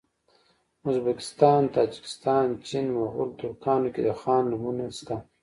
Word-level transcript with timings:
ازبکستان 0.89 1.61
تاجکستان 1.75 2.47
چین 2.67 2.87
مغول 2.97 3.29
ترکانو 3.39 3.89
کي 3.93 4.01
د 4.07 4.09
خان 4.21 4.43
نومونه 4.51 4.83
سته 4.97 5.15